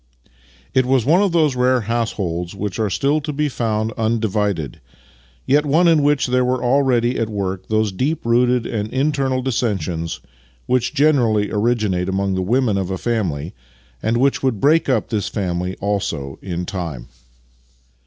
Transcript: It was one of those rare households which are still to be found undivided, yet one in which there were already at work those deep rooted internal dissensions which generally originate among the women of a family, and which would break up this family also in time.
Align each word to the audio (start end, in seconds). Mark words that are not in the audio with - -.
It 0.73 0.87
was 0.87 1.05
one 1.05 1.21
of 1.21 1.31
those 1.31 1.55
rare 1.55 1.81
households 1.81 2.55
which 2.55 2.79
are 2.79 2.89
still 2.89 3.21
to 3.21 3.31
be 3.31 3.47
found 3.47 3.91
undivided, 3.91 4.81
yet 5.45 5.63
one 5.63 5.87
in 5.87 6.01
which 6.01 6.25
there 6.25 6.43
were 6.43 6.63
already 6.63 7.19
at 7.19 7.29
work 7.29 7.67
those 7.67 7.91
deep 7.91 8.25
rooted 8.25 8.65
internal 8.65 9.43
dissensions 9.43 10.19
which 10.65 10.95
generally 10.95 11.51
originate 11.51 12.09
among 12.09 12.33
the 12.33 12.41
women 12.41 12.79
of 12.79 12.89
a 12.89 12.97
family, 12.97 13.53
and 14.01 14.17
which 14.17 14.41
would 14.41 14.59
break 14.59 14.89
up 14.89 15.09
this 15.09 15.27
family 15.27 15.75
also 15.79 16.39
in 16.41 16.65
time. 16.65 17.07